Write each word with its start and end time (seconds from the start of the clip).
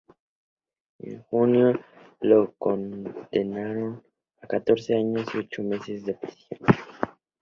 En 0.97 1.21
junio 1.27 1.79
lo 2.21 2.55
condenaron 2.57 4.01
a 4.41 4.47
catorce 4.47 4.95
años 4.95 5.27
y 5.35 5.37
ocho 5.37 5.61
meses 5.61 6.03
de 6.03 6.15
prisión. 6.15 6.57